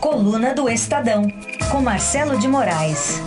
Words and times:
Coluna 0.00 0.54
do 0.54 0.66
Estadão, 0.66 1.28
com 1.70 1.82
Marcelo 1.82 2.38
de 2.38 2.48
Moraes. 2.48 3.20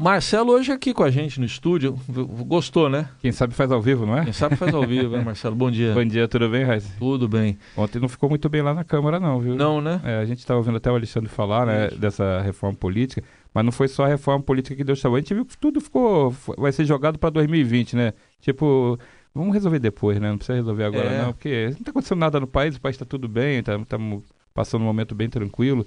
Marcelo 0.00 0.52
hoje 0.52 0.72
aqui 0.72 0.94
com 0.94 1.04
a 1.04 1.10
gente 1.10 1.38
no 1.38 1.44
estúdio. 1.44 1.94
Gostou, 2.08 2.88
né? 2.88 3.10
Quem 3.20 3.32
sabe 3.32 3.52
faz 3.52 3.70
ao 3.70 3.82
vivo, 3.82 4.06
não 4.06 4.16
é? 4.16 4.24
Quem 4.24 4.32
sabe 4.32 4.56
faz 4.56 4.72
ao 4.74 4.82
vivo, 4.86 5.14
né, 5.14 5.22
Marcelo? 5.22 5.54
Bom 5.54 5.70
dia. 5.70 5.92
Bom 5.94 6.04
dia, 6.06 6.26
tudo 6.26 6.48
bem, 6.48 6.64
Raiz? 6.64 6.90
Tudo 6.98 7.28
bem. 7.28 7.58
Ontem 7.76 8.00
não 8.00 8.08
ficou 8.08 8.30
muito 8.30 8.48
bem 8.48 8.62
lá 8.62 8.72
na 8.72 8.82
Câmara, 8.82 9.20
não, 9.20 9.38
viu? 9.38 9.54
Não, 9.54 9.82
né? 9.82 10.00
É, 10.02 10.16
a 10.16 10.24
gente 10.24 10.38
estava 10.38 10.58
ouvindo 10.58 10.78
até 10.78 10.90
o 10.90 10.94
Alexandre 10.94 11.28
falar, 11.28 11.66
né, 11.66 11.88
Isso. 11.88 11.98
dessa 11.98 12.40
reforma 12.40 12.74
política, 12.74 13.22
mas 13.52 13.62
não 13.62 13.70
foi 13.70 13.88
só 13.88 14.06
a 14.06 14.08
reforma 14.08 14.42
política 14.42 14.74
que 14.74 14.82
deu 14.82 14.96
sabor. 14.96 15.18
A 15.18 15.20
gente 15.20 15.34
viu 15.34 15.44
que 15.44 15.58
tudo 15.58 15.82
ficou. 15.82 16.34
vai 16.56 16.72
ser 16.72 16.86
jogado 16.86 17.18
para 17.18 17.28
2020, 17.28 17.94
né? 17.94 18.14
Tipo, 18.40 18.98
vamos 19.34 19.54
resolver 19.54 19.78
depois, 19.78 20.20
né? 20.20 20.30
Não 20.30 20.36
precisa 20.36 20.56
resolver 20.56 20.84
agora, 20.84 21.08
é. 21.08 21.22
não, 21.22 21.32
porque 21.32 21.64
não 21.64 21.78
está 21.78 21.90
acontecendo 21.90 22.18
nada 22.18 22.40
no 22.40 22.46
país, 22.46 22.76
o 22.76 22.80
país 22.80 22.94
está 22.94 23.04
tudo 23.04 23.28
bem, 23.28 23.58
estamos 23.58 23.86
tá, 23.88 23.98
passando 24.54 24.82
um 24.82 24.86
momento 24.86 25.14
bem 25.14 25.28
tranquilo. 25.28 25.86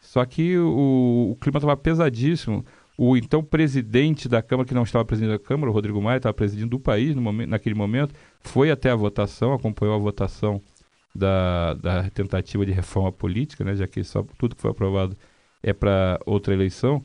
Só 0.00 0.24
que 0.24 0.56
o, 0.58 1.32
o 1.32 1.36
clima 1.40 1.58
estava 1.58 1.76
pesadíssimo 1.76 2.64
o 2.98 3.16
então 3.16 3.42
presidente 3.42 4.28
da 4.28 4.40
Câmara, 4.40 4.66
que 4.66 4.74
não 4.74 4.82
estava 4.82 5.04
presidindo 5.04 5.34
a 5.34 5.38
Câmara, 5.38 5.70
o 5.70 5.74
Rodrigo 5.74 6.00
Maia, 6.00 6.16
estava 6.16 6.32
presidindo 6.32 6.76
o 6.76 6.80
país 6.80 7.14
no 7.14 7.20
momento, 7.20 7.50
naquele 7.50 7.74
momento, 7.74 8.14
foi 8.40 8.70
até 8.70 8.90
a 8.90 8.96
votação, 8.96 9.52
acompanhou 9.52 9.94
a 9.94 9.98
votação 9.98 10.62
da, 11.14 11.74
da 11.74 12.10
tentativa 12.10 12.64
de 12.64 12.72
reforma 12.72 13.12
política, 13.12 13.64
né, 13.64 13.74
já 13.74 13.86
que 13.86 14.02
só 14.02 14.24
tudo 14.38 14.54
que 14.54 14.62
foi 14.62 14.70
aprovado 14.70 15.16
é 15.62 15.72
para 15.72 16.18
outra 16.24 16.54
eleição. 16.54 17.04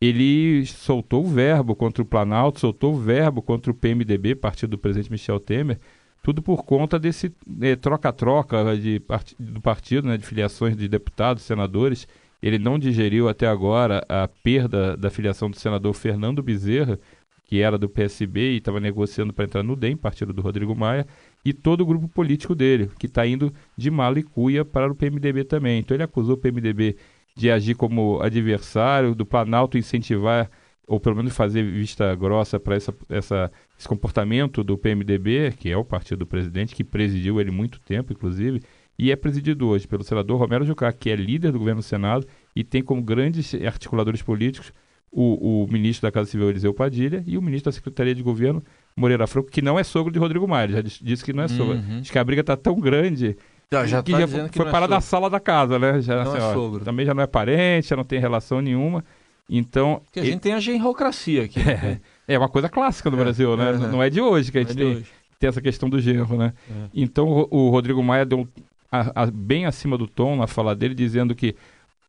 Ele 0.00 0.64
soltou 0.64 1.24
o 1.24 1.28
verbo 1.28 1.76
contra 1.76 2.02
o 2.02 2.06
Planalto, 2.06 2.60
soltou 2.60 2.94
o 2.94 2.98
verbo 2.98 3.42
contra 3.42 3.70
o 3.70 3.74
PMDB, 3.74 4.34
partido 4.34 4.70
do 4.70 4.78
presidente 4.78 5.10
Michel 5.10 5.38
Temer, 5.38 5.78
tudo 6.22 6.42
por 6.42 6.64
conta 6.64 6.98
desse 6.98 7.32
é, 7.60 7.76
troca-troca 7.76 8.76
de, 8.76 9.02
do 9.38 9.60
partido, 9.60 10.08
né, 10.08 10.16
de 10.16 10.26
filiações 10.26 10.76
de 10.76 10.88
deputados, 10.88 11.42
senadores, 11.42 12.06
ele 12.42 12.58
não 12.58 12.78
digeriu 12.78 13.28
até 13.28 13.46
agora 13.46 14.04
a 14.08 14.26
perda 14.26 14.96
da 14.96 15.10
filiação 15.10 15.50
do 15.50 15.58
senador 15.58 15.92
Fernando 15.94 16.42
Bezerra, 16.42 16.98
que 17.44 17.60
era 17.60 17.76
do 17.76 17.88
PSB 17.88 18.52
e 18.52 18.56
estava 18.58 18.78
negociando 18.78 19.32
para 19.32 19.44
entrar 19.44 19.62
no 19.62 19.74
DEM, 19.74 19.96
partido 19.96 20.32
do 20.32 20.40
Rodrigo 20.40 20.74
Maia, 20.74 21.06
e 21.44 21.52
todo 21.52 21.80
o 21.80 21.86
grupo 21.86 22.08
político 22.08 22.54
dele, 22.54 22.90
que 22.98 23.06
está 23.06 23.26
indo 23.26 23.52
de 23.76 23.90
mala 23.90 24.18
e 24.18 24.22
cuia 24.22 24.64
para 24.64 24.90
o 24.90 24.94
PMDB 24.94 25.44
também. 25.44 25.80
Então 25.80 25.96
ele 25.96 26.04
acusou 26.04 26.34
o 26.34 26.38
PMDB 26.38 26.96
de 27.36 27.50
agir 27.50 27.74
como 27.74 28.20
adversário, 28.20 29.14
do 29.14 29.24
Planalto 29.24 29.78
incentivar, 29.78 30.50
ou 30.86 30.98
pelo 30.98 31.16
menos 31.16 31.34
fazer 31.34 31.62
vista 31.62 32.14
grossa 32.14 32.58
para 32.58 32.74
essa, 32.74 32.94
essa, 33.08 33.52
esse 33.78 33.86
comportamento 33.88 34.64
do 34.64 34.76
PMDB, 34.76 35.52
que 35.58 35.70
é 35.70 35.76
o 35.76 35.84
partido 35.84 36.20
do 36.20 36.26
presidente, 36.26 36.74
que 36.74 36.82
presidiu 36.82 37.40
ele 37.40 37.50
muito 37.50 37.80
tempo, 37.80 38.12
inclusive, 38.12 38.60
e 38.98 39.10
é 39.10 39.16
presidido 39.16 39.68
hoje 39.68 39.86
pelo 39.86 40.04
senador 40.04 40.38
Romero 40.38 40.64
Jucá, 40.64 40.92
que 40.92 41.08
é 41.08 41.16
líder 41.16 41.52
do 41.52 41.58
governo 41.58 41.80
do 41.80 41.84
Senado 41.84 42.26
e 42.54 42.62
tem 42.62 42.82
como 42.82 43.02
grandes 43.02 43.54
articuladores 43.54 44.20
políticos 44.20 44.72
o, 45.12 45.64
o 45.64 45.66
ministro 45.72 46.06
da 46.06 46.12
Casa 46.12 46.30
Civil 46.30 46.48
Eliseu 46.48 46.72
Padilha 46.72 47.22
e 47.26 47.36
o 47.36 47.42
ministro 47.42 47.70
da 47.70 47.74
Secretaria 47.74 48.14
de 48.14 48.22
Governo 48.22 48.62
Moreira 48.96 49.26
Franco, 49.26 49.50
que 49.50 49.62
não 49.62 49.78
é 49.78 49.82
sogro 49.82 50.12
de 50.12 50.18
Rodrigo 50.18 50.46
Maia, 50.46 50.68
já 50.68 50.82
disse 50.82 51.24
que 51.24 51.32
não 51.32 51.42
é 51.42 51.48
sogro. 51.48 51.74
Uhum. 51.74 52.00
Diz 52.00 52.10
que 52.10 52.18
a 52.18 52.24
briga 52.24 52.42
está 52.42 52.56
tão 52.56 52.78
grande 52.78 53.36
já, 53.72 53.86
já 53.86 54.02
que 54.02 54.10
tá 54.10 54.20
já 54.20 54.28
foi, 54.28 54.48
foi 54.48 54.66
é 54.66 54.70
parar 54.70 54.88
na 54.88 55.00
sala 55.00 55.30
da 55.30 55.38
casa, 55.38 55.78
né? 55.78 56.00
Já, 56.00 56.24
não 56.24 56.32
assim, 56.32 56.40
é 56.40 56.42
ó, 56.42 56.52
sogro. 56.52 56.84
Também 56.84 57.06
já 57.06 57.14
não 57.14 57.22
é 57.22 57.26
parente, 57.26 57.88
já 57.88 57.96
não 57.96 58.02
tem 58.02 58.18
relação 58.18 58.60
nenhuma. 58.60 59.04
Então. 59.48 60.02
Porque 60.04 60.20
a 60.20 60.24
gente 60.24 60.40
tem 60.40 60.54
a 60.54 60.60
genrocracia 60.60 61.44
aqui. 61.44 61.60
É, 61.60 62.00
é 62.34 62.38
uma 62.38 62.48
coisa 62.48 62.68
clássica 62.68 63.08
no 63.10 63.16
é, 63.16 63.20
Brasil, 63.20 63.56
né? 63.56 63.70
É, 63.70 63.72
não 63.76 64.02
é 64.02 64.10
de 64.10 64.20
hoje 64.20 64.50
que 64.50 64.58
a 64.58 64.62
gente 64.62 64.72
é 64.72 64.74
tem, 64.74 65.04
tem, 65.38 65.48
essa 65.48 65.60
questão 65.60 65.88
do 65.88 66.00
genro, 66.00 66.36
né? 66.36 66.52
É. 66.68 66.88
Então 66.92 67.28
o, 67.28 67.66
o 67.66 67.70
Rodrigo 67.70 68.02
Maia 68.02 68.26
deu 68.26 68.48
a, 68.90 69.22
a, 69.22 69.26
bem 69.26 69.66
acima 69.66 69.96
do 69.96 70.08
tom 70.08 70.34
na 70.34 70.48
fala 70.48 70.74
dele, 70.74 70.94
dizendo 70.94 71.32
que 71.32 71.54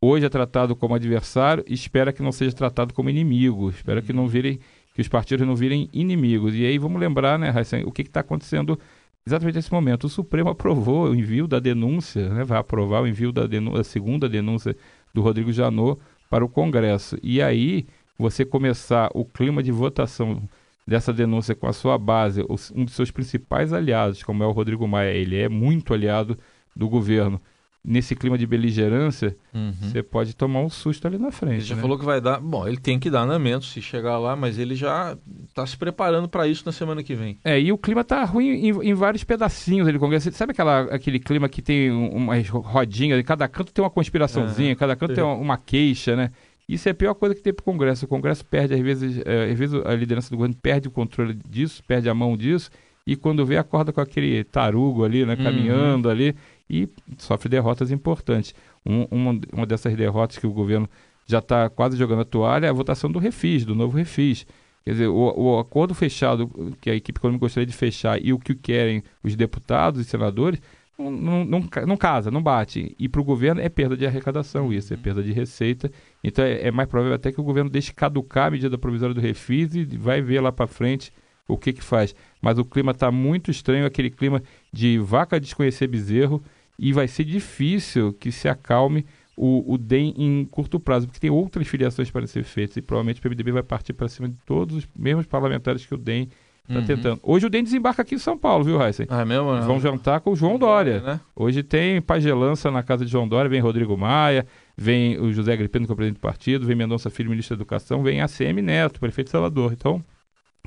hoje 0.01 0.25
é 0.25 0.29
tratado 0.29 0.75
como 0.75 0.95
adversário 0.95 1.63
e 1.67 1.75
espera 1.75 2.11
que 2.11 2.23
não 2.23 2.31
seja 2.31 2.55
tratado 2.55 2.91
como 2.91 3.07
inimigo, 3.07 3.69
espera 3.69 4.01
que 4.01 4.11
não 4.11 4.27
virem 4.27 4.59
que 4.95 5.01
os 5.01 5.07
partidos 5.07 5.45
não 5.45 5.55
virem 5.55 5.89
inimigos. 5.93 6.55
E 6.55 6.65
aí 6.65 6.79
vamos 6.79 6.99
lembrar, 6.99 7.37
né, 7.37 7.49
Raíssa, 7.49 7.77
o 7.85 7.91
que 7.91 8.01
está 8.01 8.19
acontecendo 8.21 8.79
exatamente 9.25 9.55
nesse 9.55 9.71
momento. 9.71 10.05
O 10.05 10.09
Supremo 10.09 10.49
aprovou 10.51 11.09
o 11.09 11.15
envio 11.15 11.47
da 11.47 11.59
denúncia, 11.59 12.29
né, 12.29 12.43
vai 12.43 12.59
aprovar 12.59 13.01
o 13.01 13.07
envio 13.07 13.31
da 13.31 13.45
denúncia, 13.47 13.81
a 13.81 13.83
segunda 13.83 14.27
denúncia 14.27 14.75
do 15.13 15.21
Rodrigo 15.21 15.51
Janot 15.51 15.99
para 16.29 16.45
o 16.45 16.49
Congresso. 16.49 17.17
E 17.21 17.41
aí 17.41 17.85
você 18.17 18.45
começar 18.45 19.09
o 19.13 19.25
clima 19.25 19.63
de 19.63 19.71
votação 19.71 20.41
dessa 20.87 21.13
denúncia 21.13 21.55
com 21.55 21.67
a 21.67 21.73
sua 21.73 21.97
base, 21.97 22.45
um 22.75 22.85
dos 22.85 22.93
seus 22.93 23.11
principais 23.11 23.71
aliados, 23.71 24.23
como 24.23 24.43
é 24.43 24.47
o 24.47 24.51
Rodrigo 24.51 24.87
Maia, 24.87 25.11
ele 25.11 25.37
é 25.37 25.47
muito 25.47 25.93
aliado 25.93 26.37
do 26.75 26.89
governo 26.89 27.41
nesse 27.83 28.15
clima 28.15 28.37
de 28.37 28.45
beligerância, 28.45 29.35
uhum. 29.53 29.73
você 29.81 30.03
pode 30.03 30.35
tomar 30.35 30.59
um 30.59 30.69
susto 30.69 31.07
ali 31.07 31.17
na 31.17 31.31
frente. 31.31 31.55
Ele 31.55 31.61
já 31.61 31.75
né? 31.75 31.81
falou 31.81 31.97
que 31.97 32.05
vai 32.05 32.21
dar. 32.21 32.39
Bom, 32.39 32.67
ele 32.67 32.77
tem 32.77 32.99
que 32.99 33.09
dar 33.09 33.21
andamento 33.21 33.65
se 33.65 33.81
chegar 33.81 34.19
lá, 34.19 34.35
mas 34.35 34.59
ele 34.59 34.75
já 34.75 35.17
está 35.63 35.71
se 35.71 35.77
preparando 35.77 36.27
para 36.27 36.47
isso 36.47 36.63
na 36.65 36.71
semana 36.71 37.03
que 37.03 37.15
vem. 37.15 37.37
É, 37.43 37.59
e 37.59 37.71
o 37.71 37.77
clima 37.77 38.03
tá 38.03 38.23
ruim 38.23 38.49
em, 38.49 38.89
em 38.89 38.93
vários 38.93 39.23
pedacinhos 39.23 39.87
ali 39.87 39.97
do 39.97 40.01
Congresso. 40.01 40.31
Sabe 40.31 40.51
aquela, 40.51 40.81
aquele 40.83 41.19
clima 41.19 41.47
que 41.47 41.61
tem 41.61 41.91
umas 41.91 42.47
rodinhas, 42.49 43.21
cada 43.23 43.47
canto 43.47 43.73
tem 43.73 43.83
uma 43.83 43.89
conspiraçãozinha, 43.89 44.75
cada 44.75 44.95
canto 44.95 45.13
tem 45.13 45.23
uma, 45.23 45.35
uma, 45.35 45.57
queixa, 45.57 46.15
né? 46.15 46.31
Isso 46.67 46.87
é 46.87 46.91
a 46.91 46.95
pior 46.95 47.13
coisa 47.13 47.35
que 47.35 47.41
tem 47.41 47.53
para 47.53 47.61
o 47.61 47.65
Congresso. 47.65 48.05
O 48.05 48.07
Congresso 48.07 48.45
perde, 48.45 48.73
às 48.73 48.79
vezes, 48.79 49.21
é, 49.25 49.51
às 49.51 49.59
vezes 49.59 49.79
a 49.85 49.93
liderança 49.93 50.29
do 50.29 50.37
governo 50.37 50.55
perde 50.61 50.87
o 50.87 50.91
controle 50.91 51.37
disso, 51.49 51.83
perde 51.85 52.09
a 52.09 52.13
mão 52.13 52.37
disso 52.37 52.69
e 53.05 53.15
quando 53.15 53.45
vê, 53.45 53.57
acorda 53.57 53.91
com 53.91 53.99
aquele 53.99 54.43
tarugo 54.43 55.03
ali, 55.03 55.25
né, 55.25 55.35
caminhando 55.35 56.07
uhum. 56.07 56.11
ali, 56.11 56.35
e 56.69 56.87
sofre 57.17 57.49
derrotas 57.49 57.91
importantes. 57.91 58.53
Um, 58.85 59.05
uma, 59.11 59.39
uma 59.51 59.65
dessas 59.65 59.95
derrotas 59.95 60.37
que 60.37 60.47
o 60.47 60.51
governo 60.51 60.89
já 61.25 61.39
está 61.39 61.69
quase 61.69 61.97
jogando 61.97 62.21
a 62.21 62.25
toalha 62.25 62.67
é 62.67 62.69
a 62.69 62.73
votação 62.73 63.11
do 63.11 63.19
Refis, 63.19 63.65
do 63.65 63.75
novo 63.75 63.97
Refis. 63.97 64.45
Quer 64.83 64.91
dizer, 64.91 65.07
o, 65.07 65.33
o, 65.37 65.59
acordo 65.59 65.93
fechado 65.93 66.49
que 66.81 66.89
a 66.89 66.95
equipe 66.95 67.19
econômica 67.19 67.45
gostaria 67.45 67.67
de 67.67 67.73
fechar 67.73 68.19
e 68.23 68.33
o 68.33 68.39
que 68.39 68.55
querem 68.55 69.03
os 69.23 69.35
deputados 69.35 70.01
e 70.01 70.03
senadores 70.03 70.59
não, 70.97 71.11
não, 71.11 71.45
não, 71.45 71.63
não 71.87 71.97
casa, 71.97 72.31
não 72.31 72.41
bate. 72.41 72.95
E 72.97 73.07
para 73.07 73.21
o 73.21 73.23
governo 73.23 73.61
é 73.61 73.69
perda 73.69 73.95
de 73.95 74.05
arrecadação 74.05 74.73
isso, 74.73 74.93
é 74.93 74.97
uhum. 74.97 75.03
perda 75.03 75.23
de 75.23 75.31
receita. 75.31 75.91
Então 76.23 76.43
é, 76.43 76.67
é 76.67 76.71
mais 76.71 76.89
provável 76.89 77.15
até 77.15 77.31
que 77.31 77.39
o 77.39 77.43
governo 77.43 77.69
deixe 77.69 77.93
caducar 77.93 78.47
a 78.47 78.51
medida 78.51 78.77
provisória 78.77 79.13
do 79.13 79.21
Refis 79.21 79.75
e 79.75 79.85
vai 79.85 80.21
ver 80.21 80.41
lá 80.41 80.51
para 80.51 80.67
frente 80.67 81.11
o 81.47 81.57
que 81.57 81.73
que 81.73 81.83
faz. 81.83 82.15
Mas 82.41 82.57
o 82.57 82.65
clima 82.65 82.91
está 82.91 83.11
muito 83.11 83.51
estranho, 83.51 83.85
aquele 83.85 84.09
clima 84.09 84.41
de 84.71 84.97
vaca 84.97 85.39
desconhecer 85.39 85.87
bezerro, 85.87 86.41
e 86.79 86.93
vai 86.93 87.07
ser 87.07 87.25
difícil 87.25 88.13
que 88.13 88.31
se 88.31 88.47
acalme 88.47 89.05
o, 89.35 89.73
o 89.73 89.77
DEM 89.77 90.13
em 90.17 90.45
curto 90.45 90.79
prazo, 90.79 91.07
porque 91.07 91.19
tem 91.19 91.29
outras 91.29 91.67
filiações 91.67 92.11
para 92.11 92.27
ser 92.27 92.43
feitas, 92.43 92.77
e 92.77 92.81
provavelmente 92.81 93.19
o 93.19 93.23
PMDB 93.23 93.51
vai 93.51 93.63
partir 93.63 93.93
para 93.93 94.07
cima 94.07 94.29
de 94.29 94.35
todos 94.45 94.75
os 94.75 94.89
mesmos 94.95 95.25
parlamentares 95.25 95.85
que 95.85 95.93
o 95.93 95.97
DEM 95.97 96.29
está 96.67 96.79
uhum. 96.79 96.85
tentando. 96.85 97.19
Hoje 97.23 97.45
o 97.45 97.49
DEM 97.49 97.63
desembarca 97.63 98.01
aqui 98.01 98.15
em 98.15 98.19
São 98.19 98.37
Paulo, 98.37 98.63
viu, 98.63 98.81
Heisen? 98.81 99.07
Ah, 99.09 99.21
é 99.21 99.25
mesmo? 99.25 99.61
Vão 99.61 99.79
jantar 99.79 100.21
com 100.21 100.31
o 100.31 100.35
João 100.35 100.57
Dória. 100.57 101.01
Né? 101.01 101.19
Hoje 101.35 101.63
tem 101.63 102.01
pagelança 102.01 102.69
na 102.69 102.83
casa 102.83 103.05
de 103.05 103.11
João 103.11 103.27
Dória, 103.27 103.49
vem 103.49 103.59
Rodrigo 103.59 103.97
Maia, 103.97 104.45
vem 104.77 105.19
o 105.19 105.31
José 105.33 105.53
Agripino, 105.53 105.85
que 105.85 105.91
é 105.91 105.93
o 105.93 105.95
presidente 105.95 106.19
do 106.19 106.21
partido, 106.21 106.65
vem 106.65 106.75
Mendonça 106.75 107.09
Filho, 107.09 107.29
ministro 107.29 107.55
da 107.55 107.61
Educação, 107.61 108.03
vem 108.03 108.21
ACM 108.21 108.61
Neto, 108.61 108.99
prefeito 108.99 109.27
de 109.27 109.31
Salvador. 109.31 109.73
Então, 109.73 110.03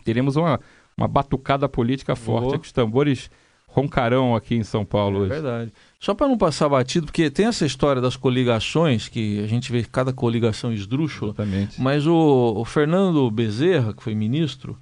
teremos 0.05 0.37
uma, 0.37 0.61
uma 0.97 1.09
batucada 1.09 1.69
política 1.69 2.17
forte, 2.17 2.55
oh. 2.55 2.59
que 2.59 2.67
os 2.67 2.73
tambores 2.73 3.31
roncarão 3.75 4.37
aqui 4.37 4.55
em 4.55 4.63
São 4.63 4.85
Paulo 4.85 5.19
é 5.19 5.21
hoje. 5.23 5.31
verdade. 5.31 5.73
Só 5.99 6.15
para 6.15 6.29
não 6.29 6.39
passar 6.39 6.69
batido, 6.69 7.07
porque 7.07 7.29
tem 7.29 7.47
essa 7.47 7.67
história 7.67 8.01
das 8.01 8.17
coligações, 8.17 9.09
que 9.09 9.43
a 9.43 9.49
gente 9.49 9.73
vê 9.73 9.83
cada 9.83 10.13
coligação 10.13 10.73
esdrúxula. 10.73 11.33
Exatamente. 11.33 11.81
Mas 11.81 12.07
o, 12.07 12.55
o 12.57 12.65
Fernando 12.65 13.29
Bezerra, 13.31 13.93
que 13.93 14.03
foi 14.03 14.15
ministro, 14.15 14.79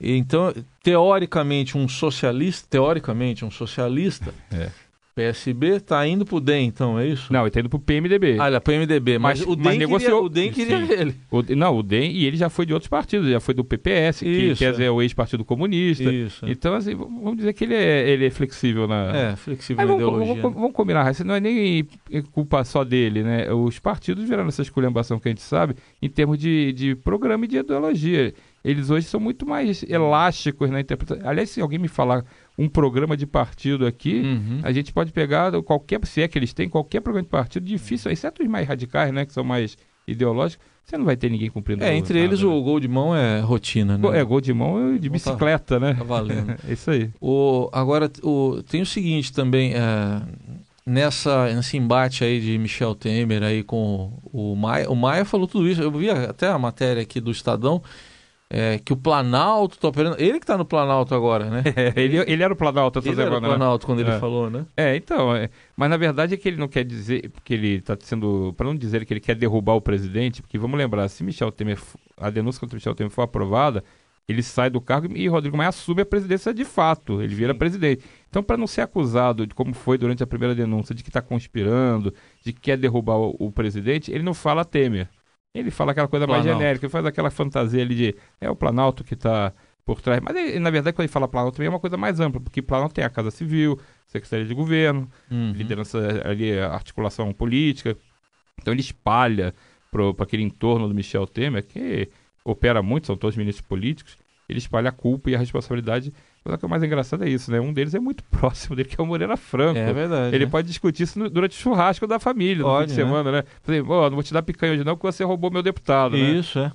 então, 0.00 0.52
teoricamente, 0.82 1.78
um 1.78 1.86
socialista, 1.86 2.66
teoricamente, 2.68 3.44
um 3.44 3.50
socialista, 3.50 4.34
é. 4.50 4.70
PSB 5.14 5.76
está 5.76 6.06
indo 6.06 6.24
para 6.24 6.36
o 6.36 6.40
DEM, 6.40 6.66
então, 6.66 6.98
é 6.98 7.06
isso? 7.06 7.32
Não, 7.32 7.40
ele 7.40 7.48
está 7.48 7.60
indo 7.60 7.68
para 7.68 7.76
o 7.76 7.80
PMDB. 7.80 8.34
Ah, 8.34 8.50
para 8.50 8.58
o 8.58 8.60
PMDB, 8.60 9.18
mas, 9.18 9.38
mas, 9.38 9.48
o 9.48 9.54
DEM, 9.54 9.64
mas 9.64 9.78
negociou. 9.78 10.10
Queria, 10.10 10.26
o 10.26 10.28
DEM 10.28 10.52
queria 10.52 10.86
Sim. 10.86 10.92
ele. 10.92 11.14
O, 11.30 11.42
não, 11.54 11.76
o 11.76 11.82
DEM, 11.82 12.10
e 12.10 12.26
ele 12.26 12.36
já 12.36 12.50
foi 12.50 12.66
de 12.66 12.72
outros 12.72 12.88
partidos, 12.88 13.28
já 13.30 13.38
foi 13.38 13.54
do 13.54 13.64
PPS, 13.64 14.20
que, 14.20 14.54
que 14.56 14.64
é 14.64 14.90
o 14.90 15.00
ex-partido 15.00 15.44
comunista. 15.44 16.02
Isso. 16.02 16.44
Então, 16.46 16.74
assim, 16.74 16.96
vamos 16.96 17.36
dizer 17.36 17.52
que 17.52 17.62
ele 17.62 17.74
é, 17.74 18.08
ele 18.08 18.26
é 18.26 18.30
flexível 18.30 18.88
na... 18.88 19.16
É, 19.16 19.36
flexível 19.36 19.86
na 19.86 19.92
vamos, 19.92 20.02
ideologia. 20.02 20.42
Vamos, 20.42 20.58
vamos 20.58 20.72
combinar, 20.72 21.10
isso 21.12 21.24
não 21.24 21.34
é 21.34 21.40
nem 21.40 21.86
culpa 22.32 22.64
só 22.64 22.82
dele, 22.82 23.22
né? 23.22 23.52
Os 23.52 23.78
partidos 23.78 24.24
viraram 24.24 24.48
essa 24.48 24.62
esculhambação 24.62 25.20
que 25.20 25.28
a 25.28 25.30
gente 25.30 25.42
sabe, 25.42 25.76
em 26.02 26.08
termos 26.08 26.38
de, 26.38 26.72
de 26.72 26.96
programa 26.96 27.44
e 27.44 27.48
de 27.48 27.58
ideologia. 27.58 28.34
Eles 28.64 28.88
hoje 28.88 29.06
são 29.06 29.20
muito 29.20 29.46
mais 29.46 29.82
elásticos 29.82 30.70
na 30.70 30.80
interpretação. 30.80 31.28
Aliás, 31.28 31.50
se 31.50 31.60
alguém 31.60 31.78
me 31.78 31.86
falar 31.86 32.24
um 32.56 32.68
programa 32.68 33.16
de 33.16 33.26
partido 33.26 33.86
aqui, 33.86 34.20
uhum. 34.20 34.60
a 34.62 34.72
gente 34.72 34.92
pode 34.92 35.12
pegar 35.12 35.50
qualquer, 35.62 36.04
se 36.06 36.22
é 36.22 36.28
que 36.28 36.38
eles 36.38 36.52
têm, 36.52 36.68
qualquer 36.68 37.00
programa 37.00 37.24
de 37.24 37.30
partido 37.30 37.66
difícil, 37.66 38.10
exceto 38.10 38.42
os 38.42 38.48
mais 38.48 38.66
radicais, 38.66 39.12
né, 39.12 39.26
que 39.26 39.32
são 39.32 39.42
mais 39.42 39.76
ideológico, 40.06 40.62
você 40.84 40.98
não 40.98 41.04
vai 41.04 41.16
ter 41.16 41.30
ninguém 41.30 41.50
cumprindo 41.50 41.82
É, 41.82 41.96
entre 41.96 42.14
nada, 42.14 42.26
eles 42.26 42.40
né? 42.40 42.46
o 42.46 42.62
gol 42.62 42.78
de 42.78 42.86
mão 42.86 43.16
é 43.16 43.40
rotina, 43.40 43.96
né? 43.96 44.18
É, 44.18 44.22
gol 44.22 44.40
de 44.40 44.52
mão 44.52 44.94
e 44.94 44.98
de 44.98 45.08
tá- 45.08 45.12
bicicleta, 45.14 45.80
né? 45.80 45.94
Tá 45.94 46.04
valendo. 46.04 46.52
É 46.52 46.58
isso 46.72 46.90
aí. 46.90 47.10
O, 47.20 47.70
agora, 47.72 48.10
o, 48.22 48.62
tem 48.68 48.82
o 48.82 48.86
seguinte 48.86 49.32
também, 49.32 49.72
é, 49.72 50.22
nessa, 50.84 51.54
nesse 51.54 51.78
embate 51.78 52.22
aí 52.22 52.38
de 52.38 52.58
Michel 52.58 52.94
Temer 52.94 53.42
aí 53.42 53.62
com 53.62 54.12
o 54.30 54.54
Maia, 54.54 54.90
o 54.90 54.94
Maia 54.94 55.24
falou 55.24 55.46
tudo 55.46 55.66
isso, 55.66 55.82
eu 55.82 55.90
vi 55.90 56.10
até 56.10 56.48
a 56.48 56.58
matéria 56.58 57.02
aqui 57.02 57.18
do 57.18 57.30
Estadão, 57.30 57.82
é, 58.50 58.78
que 58.78 58.92
o 58.92 58.96
Planalto 58.96 59.78
tá 59.78 59.88
operando, 59.88 60.16
ele 60.20 60.38
que 60.38 60.46
tá 60.46 60.56
no 60.56 60.64
Planalto 60.64 61.14
agora, 61.14 61.50
né? 61.50 61.62
É, 61.74 61.92
ele, 62.00 62.18
ele 62.18 62.42
era 62.42 62.52
o 62.52 62.56
Planalto 62.56 62.98
essa 62.98 63.08
Ele 63.08 63.20
era 63.20 63.30
o 63.30 63.34
semana, 63.34 63.48
né? 63.48 63.56
Planalto 63.56 63.86
quando 63.86 64.00
ele 64.00 64.10
É. 64.10 64.18
falou, 64.20 64.48
né? 64.50 64.66
É, 64.76 64.94
então, 64.96 65.34
é, 65.34 65.48
mas 65.76 65.90
na 65.90 65.96
verdade 65.96 66.34
é 66.34 66.36
que 66.36 66.46
ele 66.48 66.56
não 66.58 66.68
quer 66.68 66.84
dizer, 66.84 67.30
porque 67.30 67.54
ele 67.54 67.76
está 67.76 67.96
sendo, 68.00 68.54
para 68.56 68.66
não 68.66 68.76
dizer 68.76 69.04
que 69.04 69.12
ele 69.12 69.20
quer 69.20 69.34
derrubar 69.34 69.74
o 69.74 69.80
presidente, 69.80 70.40
porque 70.42 70.58
vamos 70.58 70.78
lembrar, 70.78 71.08
se 71.08 71.24
Michel 71.24 71.50
Temer, 71.50 71.78
a 72.16 72.30
denúncia 72.30 72.60
contra 72.60 72.76
Michel 72.76 72.94
Temer 72.94 73.10
for 73.10 73.22
aprovada, 73.22 73.82
ele 74.28 74.42
sai 74.42 74.70
do 74.70 74.80
cargo 74.80 75.14
e 75.14 75.28
Rodrigo 75.28 75.56
Maia 75.56 75.68
assume 75.68 76.00
a 76.02 76.06
presidência 76.06 76.54
de 76.54 76.64
fato, 76.64 77.20
ele 77.20 77.34
vira 77.34 77.54
presidente. 77.54 78.04
Então, 78.30 78.42
para 78.42 78.56
não 78.56 78.66
ser 78.66 78.80
acusado 78.82 79.46
de 79.46 79.54
como 79.54 79.74
foi 79.74 79.98
durante 79.98 80.22
a 80.22 80.26
primeira 80.26 80.54
denúncia, 80.54 80.94
de 80.94 81.02
que 81.02 81.10
está 81.10 81.20
conspirando, 81.20 82.12
de 82.42 82.52
que 82.52 82.60
quer 82.60 82.78
derrubar 82.78 83.16
o, 83.18 83.36
o 83.38 83.52
presidente, 83.52 84.10
ele 84.12 84.22
não 84.22 84.32
fala 84.32 84.64
Temer. 84.64 85.08
Ele 85.54 85.70
fala 85.70 85.92
aquela 85.92 86.08
coisa 86.08 86.26
mais 86.26 86.42
Planalto. 86.42 86.60
genérica, 86.62 86.84
ele 86.86 86.90
faz 86.90 87.06
aquela 87.06 87.30
fantasia 87.30 87.80
ali 87.82 87.94
de 87.94 88.14
é 88.40 88.50
o 88.50 88.56
Planalto 88.56 89.04
que 89.04 89.14
está 89.14 89.52
por 89.86 90.00
trás. 90.00 90.20
Mas 90.22 90.34
ele, 90.34 90.58
na 90.58 90.70
verdade, 90.70 90.94
quando 90.96 91.04
ele 91.04 91.12
fala 91.12 91.28
Planalto 91.28 91.56
também 91.56 91.66
é 91.68 91.70
uma 91.70 91.78
coisa 91.78 91.96
mais 91.96 92.18
ampla, 92.18 92.40
porque 92.40 92.60
Planalto 92.60 92.94
tem 92.94 93.04
a 93.04 93.10
Casa 93.10 93.30
Civil, 93.30 93.78
Secretaria 94.06 94.44
de 94.46 94.54
Governo, 94.54 95.08
Uhum. 95.30 95.52
liderança 95.52 95.98
ali, 96.24 96.58
articulação 96.58 97.32
política. 97.32 97.96
Então 98.60 98.72
ele 98.74 98.80
espalha 98.80 99.54
para 99.92 100.24
aquele 100.24 100.42
entorno 100.42 100.88
do 100.88 100.94
Michel 100.94 101.26
Temer, 101.26 101.64
que 101.64 102.08
opera 102.44 102.82
muito, 102.82 103.06
são 103.06 103.16
todos 103.16 103.36
ministros 103.36 103.64
políticos, 103.66 104.18
ele 104.48 104.58
espalha 104.58 104.88
a 104.88 104.92
culpa 104.92 105.30
e 105.30 105.36
a 105.36 105.38
responsabilidade. 105.38 106.12
Mas 106.44 106.54
o 106.54 106.58
que 106.58 106.64
é 106.66 106.68
mais 106.68 106.82
engraçado 106.82 107.24
é 107.24 107.28
isso, 107.28 107.50
né? 107.50 107.58
Um 107.58 107.72
deles 107.72 107.94
é 107.94 107.98
muito 108.00 108.22
próximo 108.30 108.76
dele, 108.76 108.88
que 108.88 109.00
é 109.00 109.02
o 109.02 109.06
Moreira 109.06 109.36
Franco. 109.36 109.78
É 109.78 109.92
verdade. 109.92 110.34
Ele 110.36 110.44
né? 110.44 110.50
pode 110.50 110.68
discutir 110.68 111.04
isso 111.04 111.18
no- 111.18 111.30
durante 111.30 111.52
o 111.58 111.60
churrasco 111.60 112.06
da 112.06 112.18
família, 112.18 112.58
no 112.62 112.64
Pode, 112.64 112.82
fim 112.84 112.88
de 112.88 112.94
semana, 113.02 113.32
né? 113.32 113.44
Falei, 113.62 113.82
"Pô, 113.82 114.02
não 114.04 114.10
vou 114.16 114.22
te 114.22 114.32
dar 114.34 114.42
picanha 114.42 114.74
hoje 114.74 114.84
não, 114.84 114.94
porque 114.94 115.10
você 115.10 115.24
roubou 115.24 115.50
meu 115.50 115.62
deputado, 115.62 116.12
né? 116.16 116.18
Isso, 116.32 116.58
é. 116.58 116.70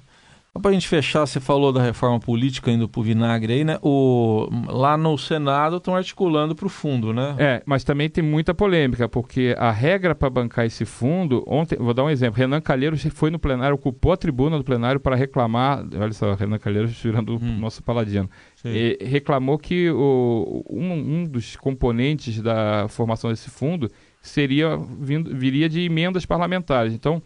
Só 0.51 0.59
pra 0.59 0.71
gente 0.71 0.87
fechar, 0.87 1.25
você 1.27 1.39
falou 1.39 1.71
da 1.71 1.81
reforma 1.81 2.19
política 2.19 2.71
indo 2.71 2.89
pro 2.89 3.03
vinagre 3.03 3.53
aí, 3.53 3.63
né? 3.63 3.77
O, 3.83 4.49
lá 4.67 4.97
no 4.97 5.15
Senado 5.15 5.77
estão 5.77 5.95
articulando 5.95 6.55
pro 6.55 6.67
fundo, 6.67 7.13
né? 7.13 7.35
É, 7.37 7.63
mas 7.67 7.83
também 7.83 8.09
tem 8.09 8.23
muita 8.23 8.53
polêmica, 8.53 9.07
porque 9.07 9.55
a 9.59 9.69
regra 9.71 10.15
para 10.15 10.29
bancar 10.29 10.65
esse 10.65 10.85
fundo, 10.85 11.43
ontem, 11.47 11.77
vou 11.77 11.93
dar 11.93 12.03
um 12.03 12.09
exemplo, 12.09 12.39
Renan 12.39 12.61
Calheiros 12.61 13.03
foi 13.11 13.29
no 13.29 13.37
plenário, 13.37 13.75
ocupou 13.75 14.11
a 14.11 14.17
tribuna 14.17 14.57
do 14.57 14.63
plenário 14.63 14.99
para 14.99 15.15
reclamar, 15.15 15.85
olha 15.95 16.13
só, 16.13 16.33
Renan 16.33 16.57
Calheiros 16.57 16.91
virando 16.99 17.35
o 17.35 17.39
Hum. 17.39 17.59
nosso 17.59 17.83
paladino, 17.83 18.27
reclamou 19.01 19.57
que 19.59 19.89
o, 19.91 20.65
um, 20.69 20.93
um 20.93 21.23
dos 21.25 21.55
componentes 21.55 22.41
da 22.41 22.87
formação 22.89 23.29
desse 23.29 23.49
fundo 23.51 23.87
seria 24.21 24.77
vindo, 24.99 25.33
viria 25.35 25.69
de 25.69 25.81
emendas 25.81 26.25
parlamentares. 26.25 26.91
Então, 26.93 27.21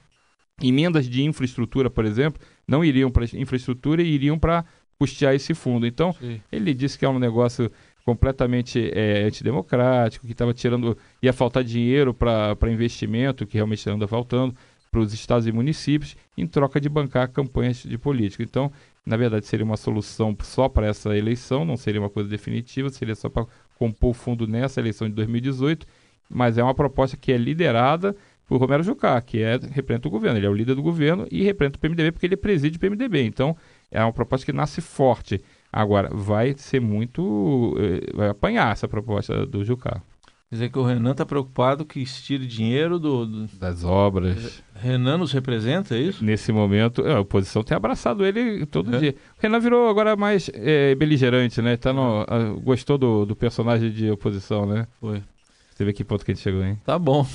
emendas 0.61 1.09
de 1.09 1.23
infraestrutura, 1.23 1.89
por 1.89 2.05
exemplo, 2.05 2.39
não 2.67 2.83
iriam 2.83 3.11
para 3.11 3.25
infraestrutura 3.33 4.01
e 4.01 4.07
iriam 4.07 4.37
para 4.37 4.65
custear 4.97 5.33
esse 5.33 5.53
fundo. 5.53 5.85
Então, 5.85 6.13
Sei. 6.13 6.41
ele 6.51 6.73
disse 6.73 6.97
que 6.97 7.05
é 7.05 7.09
um 7.09 7.19
negócio 7.19 7.71
completamente 8.05 8.91
é, 8.93 9.23
antidemocrático, 9.23 10.25
que 10.25 10.33
estava 10.33 10.53
tirando. 10.53 10.97
ia 11.21 11.33
faltar 11.33 11.63
dinheiro 11.63 12.13
para 12.13 12.71
investimento, 12.71 13.45
que 13.45 13.55
realmente 13.55 13.89
anda 13.89 14.07
faltando, 14.07 14.55
para 14.91 15.01
os 15.01 15.13
estados 15.13 15.47
e 15.47 15.51
municípios, 15.51 16.15
em 16.37 16.45
troca 16.45 16.79
de 16.79 16.87
bancar 16.87 17.27
campanhas 17.29 17.77
de 17.83 17.97
política. 17.97 18.43
Então, 18.43 18.71
na 19.05 19.17
verdade, 19.17 19.45
seria 19.45 19.65
uma 19.65 19.75
solução 19.75 20.35
só 20.41 20.69
para 20.69 20.85
essa 20.85 21.17
eleição, 21.17 21.65
não 21.65 21.75
seria 21.75 21.99
uma 21.99 22.09
coisa 22.09 22.29
definitiva, 22.29 22.89
seria 22.89 23.15
só 23.15 23.27
para 23.27 23.47
compor 23.75 24.11
o 24.11 24.13
fundo 24.13 24.45
nessa 24.47 24.79
eleição 24.79 25.09
de 25.09 25.15
2018, 25.15 25.87
mas 26.29 26.57
é 26.57 26.63
uma 26.63 26.75
proposta 26.75 27.17
que 27.17 27.31
é 27.31 27.37
liderada 27.37 28.15
por 28.47 28.59
Romero 28.59 28.83
Jucá, 28.83 29.19
que 29.21 29.41
é, 29.41 29.57
representa 29.71 30.07
o 30.07 30.11
governo. 30.11 30.37
Ele 30.37 30.45
é 30.45 30.49
o 30.49 30.53
líder 30.53 30.75
do 30.75 30.81
governo 30.83 31.25
e 31.31 31.43
representa 31.43 31.77
o 31.77 31.79
PMDB 31.79 32.11
porque 32.11 32.25
ele 32.25 32.37
preside 32.37 32.77
o 32.77 32.79
PMDB. 32.79 33.23
Então, 33.23 33.55
é 33.91 34.01
uma 34.03 34.13
proposta 34.13 34.45
que 34.45 34.53
nasce 34.53 34.81
forte. 34.81 35.41
Agora, 35.71 36.09
vai 36.13 36.53
ser 36.57 36.79
muito. 36.79 37.75
eh, 37.79 38.11
Vai 38.15 38.29
apanhar 38.29 38.71
essa 38.71 38.87
proposta 38.87 39.45
do 39.45 39.63
Jucá. 39.63 40.01
Quer 40.49 40.55
dizer 40.57 40.69
que 40.69 40.77
o 40.77 40.83
Renan 40.83 41.15
tá 41.15 41.25
preocupado 41.25 41.83
que 41.83 42.05
se 42.05 42.21
tire 42.21 42.45
dinheiro 42.45 42.99
do, 42.99 43.25
do- 43.25 43.47
Das 43.57 43.83
obras. 43.83 44.61
Renan 44.75 45.17
nos 45.17 45.31
representa, 45.31 45.95
é 45.95 45.99
isso? 45.99 46.23
Nesse 46.23 46.51
momento, 46.51 47.01
a 47.07 47.19
oposição 47.21 47.63
tem 47.63 47.75
abraçado 47.75 48.23
ele 48.23 48.63
todo 48.67 48.95
É. 48.95 48.99
dia. 48.99 49.15
O 49.39 49.41
Renan 49.41 49.59
virou 49.59 49.89
agora 49.89 50.15
mais 50.15 50.51
eh, 50.53 50.93
beligerante, 50.93 51.59
né? 51.59 51.75
Tá 51.75 51.91
no, 51.91 52.21
ah, 52.27 52.53
gostou 52.61 52.99
do, 52.99 53.25
do 53.25 53.35
personagem 53.35 53.89
de 53.89 54.11
oposição, 54.11 54.67
né? 54.67 54.85
Foi. 54.99 55.23
Você 55.73 55.83
vê 55.85 55.93
que 55.93 56.03
ponto 56.03 56.23
que 56.23 56.31
a 56.31 56.35
gente 56.35 56.43
chegou, 56.43 56.63
hein? 56.63 56.79
Tá 56.85 56.99
bom. 56.99 57.27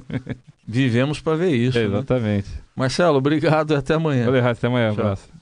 Vivemos 0.68 1.20
para 1.20 1.36
ver 1.36 1.54
isso. 1.54 1.78
É, 1.78 1.82
né? 1.82 1.88
exatamente. 1.88 2.48
Marcelo, 2.76 3.16
obrigado 3.16 3.72
e 3.72 3.76
até 3.76 3.94
amanhã. 3.94 4.26
Valeu, 4.26 4.46
até 4.46 4.66
amanhã. 4.66 4.90
Um 4.90 4.94
Tchau. 4.94 5.04
abraço. 5.04 5.39